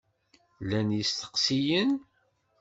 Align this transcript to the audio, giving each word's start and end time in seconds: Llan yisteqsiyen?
Llan 0.63 0.89
yisteqsiyen? 0.97 1.91